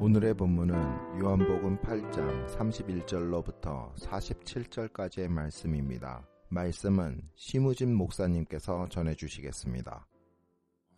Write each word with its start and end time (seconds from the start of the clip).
오늘의 0.00 0.34
본문은 0.34 0.74
요한복음 1.20 1.80
8장 1.80 2.46
31절로부터 2.56 3.92
47절까지의 3.96 5.26
말씀입니다. 5.26 6.24
말씀은 6.50 7.20
심우진 7.34 7.92
목사님께서 7.94 8.88
전해주시겠습니다. 8.90 10.06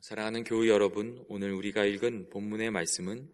사랑하는 0.01 0.45
교우 0.45 0.69
여러분, 0.69 1.25
오늘 1.31 1.55
우리가 1.55 1.87
읽은 1.87 2.29
본문의 2.29 2.71
말씀은 2.71 3.33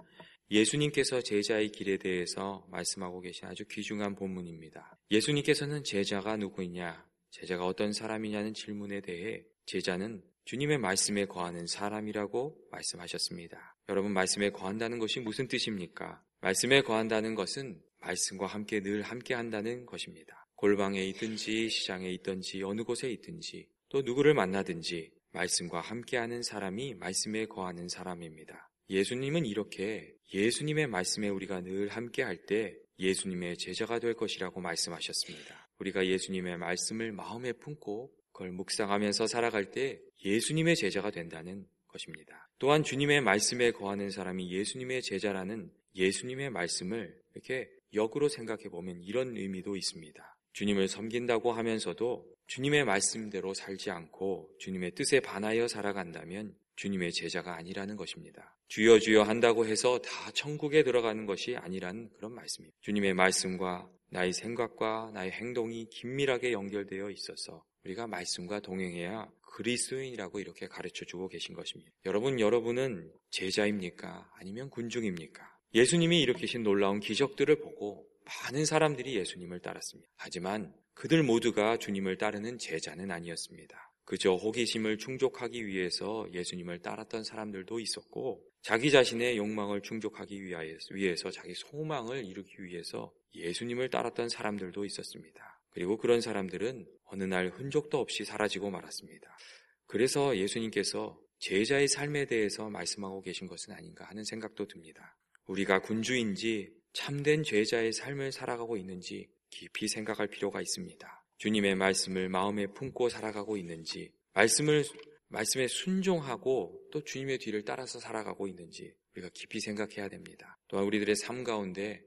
예수님께서 0.52 1.20
제자의 1.20 1.70
길에 1.70 1.96
대해서 1.96 2.64
말씀하고 2.70 3.20
계신 3.20 3.48
아주 3.48 3.64
귀중한 3.69 4.14
본문입니다. 4.14 4.96
예수님께서는 5.10 5.83
제자가 5.83 6.36
누구이냐, 6.36 7.05
제자가 7.30 7.66
어떤 7.66 7.92
사람이냐는 7.92 8.55
질문에 8.55 9.00
대해 9.00 9.42
제자는 9.66 10.22
주님의 10.46 10.78
말씀에 10.78 11.24
거하는 11.24 11.66
사람이라고 11.66 12.56
말씀하셨습니다. 12.70 13.77
여러분, 13.88 14.12
말씀에 14.12 14.50
거한다는 14.50 15.00
것이 15.00 15.19
무슨 15.19 15.48
뜻입니까? 15.48 16.22
말씀에 16.41 16.82
거한다는 16.82 17.34
것은 17.34 17.82
말씀과 18.00 18.47
함께 18.47 18.80
늘 18.80 19.02
함께 19.02 19.34
한다는 19.34 19.86
것입니다. 19.86 20.47
골방에 20.55 21.02
있든지 21.06 21.69
시장에 21.69 22.08
있든지 22.12 22.62
어느 22.62 22.84
곳에 22.84 23.11
있든지 23.11 23.69
또 23.89 24.02
누구를 24.02 24.34
만나든지 24.34 25.11
말씀과 25.33 25.80
함께하는 25.80 26.44
사람이 26.44 26.94
말씀에 26.94 27.47
거하는 27.47 27.89
사람입니다. 27.89 28.70
예수님은 28.89 29.47
이렇게 29.47 30.14
예수님의 30.33 30.86
말씀에 30.86 31.28
우리가 31.28 31.62
늘 31.62 31.89
함께할 31.89 32.47
때 32.47 32.77
예수님의 33.00 33.58
제자가 33.58 33.98
될 33.98 34.14
것이라고 34.14 34.61
말씀하셨습니다. 34.61 35.69
우리가 35.80 36.06
예수님의 36.06 36.56
말씀을 36.58 37.11
마음에 37.11 37.52
품고 37.52 38.12
그걸 38.37 38.53
묵상하면서 38.53 39.29
살아갈 39.29 39.70
때 39.70 39.98
예수님의 40.23 40.77
제자가 40.77 41.11
된다는 41.11 41.67
것입니다. 41.89 42.47
또한 42.59 42.83
주님의 42.83 43.23
말씀에 43.23 43.70
거하는 43.70 44.11
사람이 44.11 44.53
예수님의 44.53 45.01
제자라는 45.01 45.70
예수님의 45.95 46.51
말씀을 46.51 47.19
이렇게 47.34 47.70
역으로 47.95 48.29
생각해 48.29 48.64
보면 48.64 49.01
이런 49.03 49.39
의미도 49.39 49.77
있습니다. 49.77 50.37
주님을 50.53 50.89
섬긴다고 50.89 51.53
하면서도 51.53 52.27
주님의 52.47 52.84
말씀대로 52.84 53.55
살지 53.55 53.91
않고 53.91 54.51
주님의 54.59 54.91
뜻에 54.91 55.20
반하여 55.20 55.67
살아간다면 55.67 56.55
주님의 56.77 57.12
제자가 57.12 57.57
아니라는 57.57 57.97
것입니다. 57.97 58.55
주여 58.69 58.98
주여 58.98 59.23
한다고 59.23 59.64
해서 59.64 59.98
다 60.01 60.31
천국에 60.33 60.83
들어가는 60.83 61.25
것이 61.25 61.57
아니라는 61.57 62.11
그런 62.11 62.34
말씀입니다. 62.34 62.77
주님의 62.83 63.14
말씀과 63.14 63.89
나의 64.11 64.34
생각과 64.34 65.12
나의 65.14 65.31
행동이 65.33 65.89
긴밀하게 65.89 66.53
연결되어 66.53 67.11
있어서 67.11 67.64
우리가 67.87 68.06
말씀과 68.06 68.61
동행해야 68.61 69.31
그리스도인이라고 69.53 70.41
이렇게 70.41 70.67
가르쳐 70.67 71.05
주고 71.05 71.29
계신 71.29 71.55
것입니다. 71.55 71.91
여러분, 72.05 72.41
여러분은 72.41 73.11
제자입니까? 73.31 74.31
아니면 74.34 74.69
군중입니까? 74.70 75.56
예수님이 75.75 76.20
일으키신 76.23 76.62
놀라운 76.62 77.01
기적들을 77.01 77.61
보고 77.61 78.07
많은 78.25 78.64
사람들이 78.67 79.17
예수님을 79.17 79.61
따랐습니다. 79.61 80.11
하지만 80.17 80.75
그들 80.95 81.23
모두가 81.23 81.79
주님을 81.79 82.19
따르는 82.19 82.58
제자는 82.58 83.11
아니었습니다. 83.11 83.92
그저 84.05 84.35
호기심을 84.35 84.98
충족하기 84.98 85.67
위해서 85.67 86.27
예수님을 86.33 86.80
따랐던 86.80 87.25
사람들도 87.25 87.80
있었고, 87.80 88.42
자기 88.63 88.91
자신의 88.91 89.36
욕망을 89.36 89.80
충족하기 89.83 90.42
위해서 90.45 91.30
자기 91.30 91.55
소망을 91.55 92.25
이루기 92.25 92.63
위해서 92.63 93.13
예수님을 93.35 93.91
따랐던 93.91 94.29
사람들도 94.29 94.85
있었습니다. 94.85 95.55
그리고 95.77 95.98
그런 95.98 96.23
사람들은 96.23 96.87
어느 97.05 97.25
날 97.25 97.51
흔적도 97.51 97.98
없이 97.98 98.25
사라지고 98.25 98.70
말았습니다. 98.70 99.37
그래서 99.85 100.35
예수님께서 100.35 101.20
제자의 101.39 101.87
삶에 101.87 102.25
대해서 102.25 102.70
말씀하고 102.70 103.20
계신 103.20 103.47
것은 103.47 103.75
아닌가 103.75 104.07
하는 104.07 104.25
생각도 104.25 104.67
듭니다. 104.69 105.19
우리가 105.45 105.83
군주인지 105.83 106.73
참된 106.95 107.42
제자의 107.42 107.92
삶을 107.92 108.33
살아가고 108.33 108.79
있는지 108.79 109.29
깊이 109.51 109.87
생각할 109.87 110.29
필요가 110.29 110.63
있습니다. 110.63 111.25
주님의 111.37 111.75
말씀을 111.75 112.31
마음에 112.31 112.67
품고 112.69 113.11
살아가고 113.11 113.58
있는지, 113.58 114.11
말씀을, 114.33 114.83
말씀에 115.29 115.69
순종하고 115.69 116.89
또 116.91 117.05
주님의 117.05 117.37
뒤를 117.37 117.67
따라서 117.67 118.01
살아가고 118.01 118.48
있는지 118.48 118.95
우리가 119.14 119.29
깊이 119.35 119.61
생각해야 119.61 120.08
됩니다. 120.08 120.58
또한 120.69 120.87
우리들의 120.87 121.17
삶 121.17 121.45
가운데 121.45 122.03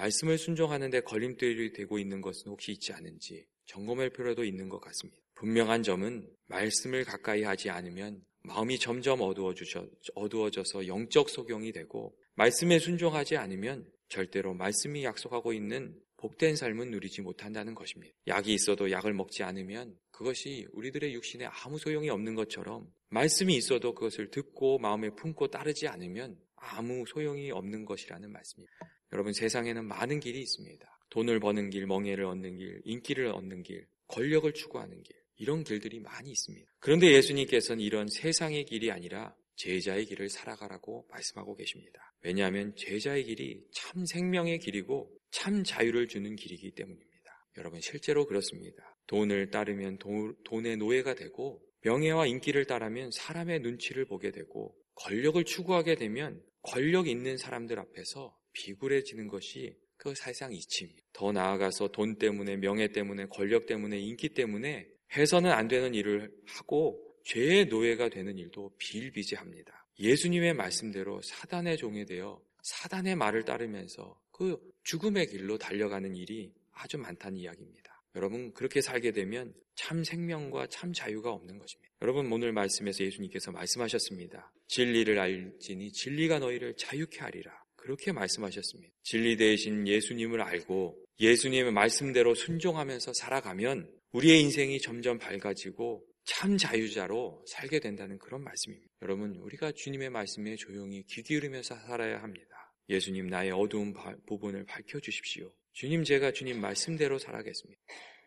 말씀을 0.00 0.38
순종하는 0.38 0.88
데 0.88 1.00
걸림돌이 1.00 1.74
되고 1.74 1.98
있는 1.98 2.22
것은 2.22 2.50
혹시 2.50 2.72
있지 2.72 2.92
않은지 2.94 3.44
점검할 3.66 4.10
필요도 4.10 4.44
있는 4.44 4.70
것 4.70 4.80
같습니다. 4.80 5.20
분명한 5.34 5.82
점은 5.82 6.26
말씀을 6.46 7.04
가까이 7.04 7.42
하지 7.42 7.68
않으면 7.68 8.22
마음이 8.42 8.78
점점 8.78 9.20
어두워져 9.20 10.64
서 10.64 10.86
영적 10.86 11.28
소경이 11.28 11.72
되고 11.72 12.16
말씀에 12.34 12.78
순종하지 12.78 13.36
않으면 13.36 13.86
절대로 14.08 14.54
말씀이 14.54 15.04
약속하고 15.04 15.52
있는 15.52 15.94
복된 16.16 16.56
삶은 16.56 16.90
누리지 16.90 17.20
못한다는 17.20 17.74
것입니다. 17.74 18.14
약이 18.26 18.54
있어도 18.54 18.90
약을 18.90 19.12
먹지 19.12 19.42
않으면 19.42 19.94
그것이 20.10 20.66
우리들의 20.72 21.12
육신에 21.14 21.44
아무 21.44 21.78
소용이 21.78 22.08
없는 22.08 22.34
것처럼 22.34 22.90
말씀이 23.10 23.54
있어도 23.54 23.94
그것을 23.94 24.30
듣고 24.30 24.78
마음에 24.78 25.10
품고 25.10 25.48
따르지 25.48 25.88
않으면 25.88 26.38
아무 26.56 27.04
소용이 27.06 27.50
없는 27.50 27.84
것이라는 27.84 28.32
말씀입니다. 28.32 28.99
여러분 29.12 29.32
세상에는 29.32 29.84
많은 29.86 30.20
길이 30.20 30.40
있습니다. 30.40 30.86
돈을 31.10 31.40
버는 31.40 31.70
길, 31.70 31.86
멍해를 31.86 32.24
얻는 32.24 32.56
길, 32.56 32.80
인기를 32.84 33.26
얻는 33.26 33.62
길, 33.62 33.86
권력을 34.06 34.52
추구하는 34.52 35.02
길 35.02 35.16
이런 35.36 35.64
길들이 35.64 36.00
많이 36.00 36.30
있습니다. 36.30 36.70
그런데 36.78 37.12
예수님께서는 37.12 37.82
이런 37.82 38.06
세상의 38.08 38.64
길이 38.66 38.90
아니라 38.90 39.34
제자의 39.56 40.06
길을 40.06 40.28
살아가라고 40.28 41.06
말씀하고 41.10 41.54
계십니다. 41.54 42.12
왜냐하면 42.22 42.74
제자의 42.76 43.24
길이 43.24 43.62
참 43.72 44.06
생명의 44.06 44.58
길이고 44.58 45.10
참 45.30 45.64
자유를 45.64 46.08
주는 46.08 46.34
길이기 46.36 46.72
때문입니다. 46.72 47.10
여러분 47.58 47.80
실제로 47.80 48.26
그렇습니다. 48.26 48.96
돈을 49.06 49.50
따르면 49.50 49.98
도, 49.98 50.34
돈의 50.44 50.76
노예가 50.76 51.14
되고 51.14 51.60
명예와 51.82 52.26
인기를 52.26 52.66
따르면 52.66 53.10
사람의 53.10 53.60
눈치를 53.60 54.04
보게 54.04 54.30
되고 54.30 54.74
권력을 54.94 55.42
추구하게 55.44 55.96
되면 55.96 56.42
권력 56.62 57.08
있는 57.08 57.36
사람들 57.36 57.78
앞에서 57.78 58.36
비굴해지는 58.60 59.26
것이 59.26 59.74
그 59.96 60.14
사실상 60.14 60.52
이치입니다. 60.52 61.02
더 61.12 61.32
나아가서 61.32 61.88
돈 61.88 62.16
때문에 62.16 62.56
명예 62.56 62.88
때문에 62.88 63.26
권력 63.26 63.66
때문에 63.66 63.98
인기 63.98 64.28
때문에 64.28 64.86
해서는 65.16 65.50
안 65.50 65.68
되는 65.68 65.94
일을 65.94 66.30
하고 66.46 67.02
죄의 67.24 67.66
노예가 67.66 68.08
되는 68.08 68.36
일도 68.36 68.72
비일비재합니다. 68.78 69.86
예수님의 69.98 70.54
말씀대로 70.54 71.20
사단의 71.22 71.76
종이 71.76 72.04
되어 72.04 72.40
사단의 72.62 73.16
말을 73.16 73.44
따르면서 73.44 74.18
그 74.30 74.58
죽음의 74.84 75.26
길로 75.28 75.58
달려가는 75.58 76.14
일이 76.14 76.52
아주 76.72 76.98
많다는 76.98 77.38
이야기입니다. 77.38 78.02
여러분 78.16 78.52
그렇게 78.52 78.80
살게 78.80 79.12
되면 79.12 79.54
참 79.74 80.02
생명과 80.04 80.66
참 80.68 80.92
자유가 80.92 81.30
없는 81.32 81.58
것입니다. 81.58 81.92
여러분 82.02 82.30
오늘 82.32 82.52
말씀에서 82.52 83.04
예수님께서 83.04 83.52
말씀하셨습니다. 83.52 84.52
진리를 84.68 85.18
알지니 85.18 85.92
진리가 85.92 86.38
너희를 86.38 86.74
자유케 86.76 87.20
하리라. 87.20 87.59
그렇게 87.80 88.12
말씀하셨습니다. 88.12 88.94
진리 89.02 89.36
대신 89.36 89.86
예수님을 89.86 90.40
알고 90.40 90.96
예수님의 91.18 91.72
말씀대로 91.72 92.34
순종하면서 92.34 93.12
살아가면 93.14 93.90
우리의 94.12 94.40
인생이 94.40 94.80
점점 94.80 95.18
밝아지고 95.18 96.04
참 96.24 96.56
자유자로 96.56 97.44
살게 97.48 97.80
된다는 97.80 98.18
그런 98.18 98.42
말씀입니다. 98.44 98.88
여러분, 99.02 99.34
우리가 99.36 99.72
주님의 99.72 100.10
말씀에 100.10 100.56
조용히 100.56 101.02
귀 101.08 101.22
기울이면서 101.22 101.76
살아야 101.86 102.22
합니다. 102.22 102.72
예수님 102.88 103.28
나의 103.28 103.50
어두운 103.52 103.94
부분을 104.26 104.64
밝혀 104.64 105.00
주십시오. 105.00 105.50
주님 105.72 106.04
제가 106.04 106.32
주님 106.32 106.60
말씀대로 106.60 107.18
살아겠습니다. 107.18 107.80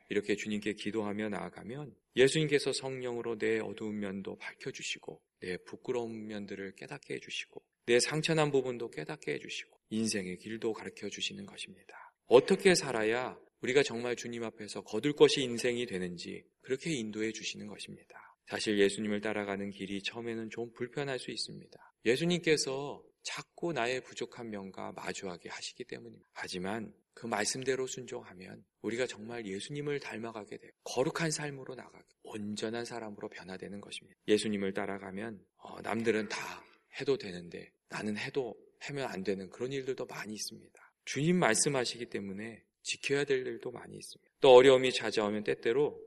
이렇게 0.09 0.35
주님께 0.35 0.73
기도하며 0.73 1.29
나아가면 1.29 1.93
예수님께서 2.15 2.71
성령으로 2.73 3.37
내 3.37 3.59
어두운 3.59 3.99
면도 3.99 4.37
밝혀 4.37 4.71
주시고 4.71 5.21
내 5.39 5.57
부끄러운 5.65 6.27
면들을 6.27 6.75
깨닫게 6.75 7.15
해 7.15 7.19
주시고 7.19 7.63
내 7.85 7.99
상처난 7.99 8.51
부분도 8.51 8.89
깨닫게 8.89 9.33
해주시고 9.33 9.77
인생의 9.89 10.37
길도 10.37 10.73
가르쳐 10.73 11.09
주시는 11.09 11.45
것입니다. 11.45 12.13
어떻게 12.27 12.75
살아야 12.75 13.37
우리가 13.61 13.83
정말 13.83 14.15
주님 14.15 14.43
앞에서 14.43 14.81
거둘 14.81 15.13
것이 15.13 15.41
인생이 15.41 15.85
되는지 15.85 16.43
그렇게 16.61 16.91
인도해 16.91 17.31
주시는 17.31 17.67
것입니다. 17.67 18.19
사실 18.47 18.77
예수님을 18.77 19.21
따라가는 19.21 19.69
길이 19.71 20.01
처음에는 20.03 20.49
좀 20.49 20.71
불편할 20.73 21.17
수 21.19 21.31
있습니다. 21.31 21.93
예수님께서 22.05 23.01
자꾸 23.23 23.71
나의 23.71 24.01
부족한 24.01 24.49
면과 24.49 24.91
마주하게 24.91 25.49
하시기 25.49 25.85
때문입니다. 25.85 26.27
하지만 26.33 26.93
그 27.13 27.25
말씀대로 27.25 27.87
순종하면 27.87 28.63
우리가 28.81 29.07
정말 29.07 29.45
예수님을 29.45 29.99
닮아가게 29.99 30.57
돼요. 30.57 30.71
거룩한 30.83 31.31
삶으로 31.31 31.75
나가게, 31.75 32.05
온전한 32.23 32.83
사람으로 32.83 33.29
변화되는 33.29 33.79
것입니다. 33.79 34.19
예수님을 34.27 34.73
따라가면 34.73 35.39
어, 35.57 35.81
남들은 35.81 36.27
다 36.27 36.63
해도 36.99 37.17
되는데 37.17 37.71
나는 37.89 38.17
해도 38.17 38.55
하면 38.79 39.07
안 39.07 39.23
되는 39.23 39.49
그런 39.49 39.71
일들도 39.71 40.05
많이 40.05 40.33
있습니다. 40.33 40.91
주님 41.05 41.37
말씀하시기 41.37 42.07
때문에 42.07 42.63
지켜야 42.81 43.23
될 43.23 43.45
일도 43.45 43.71
많이 43.71 43.95
있습니다. 43.95 44.31
또 44.41 44.53
어려움이 44.53 44.91
찾아오면 44.91 45.43
때때로 45.43 45.99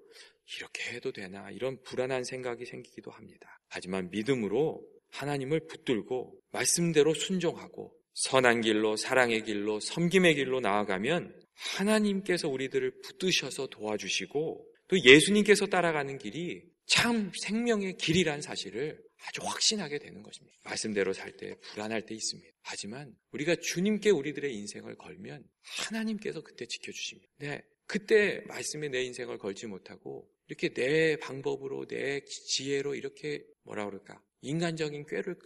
이렇게 0.58 0.94
해도 0.94 1.12
되나 1.12 1.50
이런 1.50 1.82
불안한 1.82 2.24
생각이 2.24 2.66
생기기도 2.66 3.10
합니다. 3.10 3.60
하지만 3.68 4.10
믿음으로 4.10 4.86
하나님을 5.10 5.66
붙들고 5.66 6.38
말씀대로 6.52 7.14
순종하고 7.14 7.94
선한 8.14 8.62
길로 8.62 8.96
사랑의 8.96 9.44
길로 9.44 9.80
섬김의 9.80 10.36
길로 10.36 10.60
나아가면 10.60 11.40
하나님께서 11.54 12.48
우리들을 12.48 13.00
붙드셔서 13.02 13.68
도와주시고 13.68 14.65
또 14.88 14.98
예수님께서 15.02 15.66
따라가는 15.66 16.18
길이 16.18 16.62
참 16.86 17.32
생명의 17.42 17.96
길이란 17.96 18.40
사실을 18.40 19.02
아주 19.26 19.40
확신하게 19.44 19.98
되는 19.98 20.22
것입니다. 20.22 20.56
말씀대로 20.64 21.12
살 21.12 21.36
때 21.36 21.56
불안할 21.72 22.06
때 22.06 22.14
있습니다. 22.14 22.48
하지만 22.62 23.12
우리가 23.32 23.56
주님께 23.56 24.10
우리들의 24.10 24.54
인생을 24.54 24.96
걸면 24.96 25.44
하나님께서 25.62 26.42
그때 26.42 26.66
지켜주십니다. 26.66 27.28
네, 27.38 27.62
그때 27.86 28.42
말씀에 28.46 28.88
내 28.88 29.02
인생을 29.02 29.38
걸지 29.38 29.66
못하고 29.66 30.28
이렇게 30.48 30.72
내 30.72 31.16
방법으로 31.16 31.86
내 31.86 32.20
지혜로 32.24 32.94
이렇게 32.94 33.44
뭐라 33.64 33.84
그럴까 33.86 34.22
인간적인 34.42 35.06
꾀를 35.06 35.36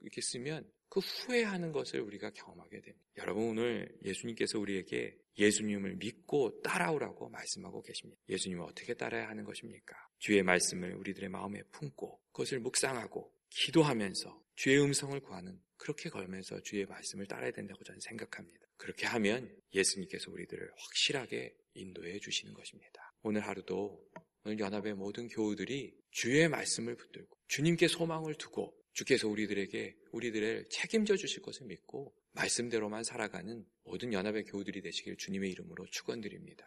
이렇게 0.00 0.20
쓰면 0.20 0.68
그 0.88 1.00
후회하는 1.00 1.72
것을 1.72 2.00
우리가 2.00 2.30
경험하게 2.30 2.80
됩니다. 2.80 3.06
여러분 3.18 3.48
오늘 3.50 3.94
예수님께서 4.04 4.58
우리에게 4.58 5.16
예수님을 5.36 5.96
믿고 5.96 6.60
따라오라고 6.62 7.28
말씀하고 7.28 7.82
계십니다. 7.82 8.20
예수님을 8.28 8.64
어떻게 8.64 8.94
따라야 8.94 9.28
하는 9.28 9.44
것입니까? 9.44 9.94
주의 10.18 10.42
말씀을 10.42 10.94
우리들의 10.94 11.28
마음에 11.28 11.62
품고 11.72 12.20
그것을 12.32 12.60
묵상하고 12.60 13.32
기도하면서 13.50 14.42
주의 14.56 14.80
음성을 14.80 15.18
구하는 15.20 15.60
그렇게 15.76 16.10
걸면서 16.10 16.60
주의 16.62 16.84
말씀을 16.86 17.26
따라야 17.26 17.52
된다고 17.52 17.82
저는 17.84 18.00
생각합니다. 18.00 18.66
그렇게 18.76 19.06
하면 19.06 19.54
예수님께서 19.74 20.30
우리들을 20.30 20.70
확실하게 20.76 21.54
인도해 21.74 22.18
주시는 22.18 22.54
것입니다. 22.54 23.12
오늘 23.22 23.46
하루도 23.46 24.04
오늘 24.44 24.58
연합의 24.58 24.94
모든 24.94 25.28
교우들이 25.28 25.94
주의 26.10 26.48
말씀을 26.48 26.96
붙들고 26.96 27.36
주님께 27.48 27.88
소망을 27.88 28.34
두고 28.34 28.74
주께서 28.98 29.28
우리들에게 29.28 29.94
우리들을 30.10 30.66
책임져 30.70 31.16
주실 31.16 31.40
것을 31.40 31.66
믿고 31.66 32.12
말씀대로만 32.32 33.04
살아가는 33.04 33.64
모든 33.84 34.12
연합의 34.12 34.44
교우들이 34.46 34.82
되시길 34.82 35.16
주님의 35.16 35.52
이름으로 35.52 35.86
축원드립니다. 35.92 36.66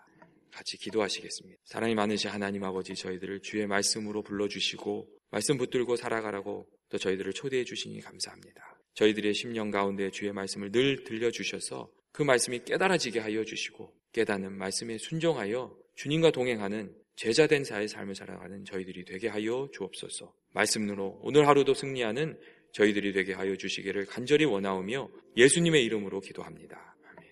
같이 0.49 0.77
기도하시겠습니다. 0.77 1.59
사랑이 1.65 1.93
많으신 1.93 2.29
하나님 2.29 2.63
아버지 2.63 2.95
저희들을 2.95 3.41
주의 3.41 3.67
말씀으로 3.67 4.21
불러주시고 4.23 5.09
말씀 5.29 5.57
붙들고 5.57 5.97
살아가라고 5.97 6.69
또 6.87 6.97
저희들을 6.97 7.33
초대해 7.33 7.65
주시니 7.65 7.99
감사합니다. 7.99 8.79
저희들의 8.93 9.33
심령 9.33 9.69
가운데 9.69 10.09
주의 10.09 10.31
말씀을 10.31 10.71
늘 10.71 11.03
들려주셔서 11.03 11.91
그 12.13 12.23
말씀이 12.23 12.63
깨달아지게 12.63 13.19
하여 13.19 13.43
주시고 13.43 13.93
깨닫는 14.13 14.57
말씀에 14.57 14.97
순종하여 14.97 15.77
주님과 15.95 16.31
동행하는 16.31 16.95
제자된 17.17 17.65
자의 17.65 17.89
삶을 17.89 18.15
살아가는 18.15 18.63
저희들이 18.63 19.03
되게 19.03 19.27
하여 19.27 19.69
주옵소서. 19.73 20.33
말씀으로 20.53 21.19
오늘 21.21 21.47
하루도 21.47 21.73
승리하는 21.73 22.39
저희들이 22.73 23.13
되게 23.13 23.33
하여 23.33 23.55
주시기를 23.55 24.05
간절히 24.05 24.45
원하오며 24.45 25.09
예수님의 25.37 25.83
이름으로 25.85 26.21
기도합니다. 26.21 26.95
아멘. 27.05 27.29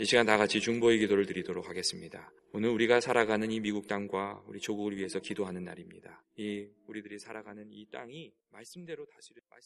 이 0.00 0.04
시간 0.04 0.26
다 0.26 0.36
같이 0.36 0.60
중보의 0.60 0.98
기도를 0.98 1.26
드리도록 1.26 1.68
하겠습니다. 1.68 2.30
오늘 2.52 2.70
우리가 2.70 3.00
살아가는 3.00 3.50
이 3.50 3.60
미국 3.60 3.86
땅과 3.86 4.44
우리 4.46 4.60
조국을 4.60 4.96
위해서 4.96 5.18
기도하는 5.20 5.64
날입니다. 5.64 6.22
이 6.36 6.66
우리들이 6.86 7.18
살아가는 7.18 7.66
이 7.70 7.86
땅이 7.90 8.32
말씀대로 8.50 9.04
다스릴 9.06 9.42
말씀 9.50 9.56